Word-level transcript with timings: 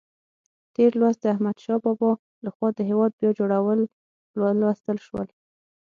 تېر 0.75 0.91
لوست 0.99 1.19
د 1.21 1.25
احمدشاه 1.33 1.79
بابا 1.85 2.11
لخوا 2.45 2.67
د 2.75 2.79
هېواد 2.89 3.11
بیا 3.19 3.31
جوړول 3.39 3.79
ولوستل 4.41 4.97
شول. 5.07 5.27